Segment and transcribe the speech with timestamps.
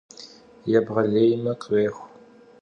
[0.71, 2.03] Yêbğelêyme— khrêxu.